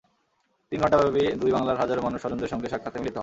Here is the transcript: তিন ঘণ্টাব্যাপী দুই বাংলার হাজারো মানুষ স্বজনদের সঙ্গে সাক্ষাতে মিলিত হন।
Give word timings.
তিন 0.71 0.79
ঘণ্টাব্যাপী 0.83 1.23
দুই 1.41 1.51
বাংলার 1.51 1.79
হাজারো 1.81 2.01
মানুষ 2.01 2.19
স্বজনদের 2.21 2.51
সঙ্গে 2.53 2.67
সাক্ষাতে 2.69 2.97
মিলিত 2.99 3.15
হন। 3.15 3.19